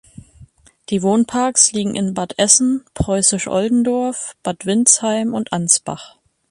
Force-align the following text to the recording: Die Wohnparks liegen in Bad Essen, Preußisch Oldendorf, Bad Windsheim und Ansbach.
Die 0.89 1.03
Wohnparks 1.03 1.73
liegen 1.73 1.93
in 1.95 2.15
Bad 2.15 2.33
Essen, 2.39 2.83
Preußisch 2.95 3.45
Oldendorf, 3.47 4.35
Bad 4.41 4.65
Windsheim 4.65 5.35
und 5.35 5.53
Ansbach. 5.53 6.17